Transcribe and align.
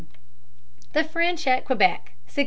The 0.93 1.03
French 1.03 1.45
at 1.45 1.63
Quebec 1.63 2.15
1608. 2.25 2.39